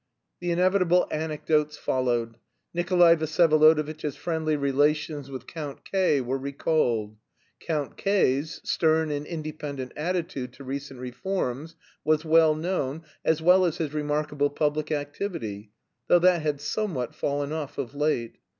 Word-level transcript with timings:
The 0.39 0.49
inevitable 0.49 1.07
anecdotes 1.11 1.77
followed: 1.77 2.37
Nikolay 2.73 3.15
Vsyevolodovitch's 3.17 4.15
friendly 4.15 4.55
relations 4.55 5.29
with 5.29 5.45
Count 5.45 5.85
K. 5.85 6.19
were 6.21 6.39
recalled. 6.39 7.17
Count 7.59 7.97
K.'s 7.97 8.61
stern 8.63 9.11
and 9.11 9.27
independent 9.27 9.91
attitude 9.95 10.53
to 10.53 10.63
recent 10.63 10.99
reforms 10.99 11.75
was 12.03 12.25
well 12.25 12.55
known, 12.55 13.03
as 13.23 13.43
well 13.43 13.63
as 13.63 13.77
his 13.77 13.93
remarkable 13.93 14.49
public 14.49 14.91
activity, 14.91 15.69
though 16.07 16.17
that 16.17 16.41
had 16.41 16.61
somewhat 16.61 17.13
fallen 17.13 17.53
off 17.53 17.77
of 17.77 17.93
late. 17.93 18.39